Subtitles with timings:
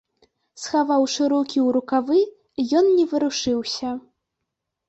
[0.61, 2.19] Схаваўшы рукі ў рукавы,
[2.81, 3.89] ён не варушыўся.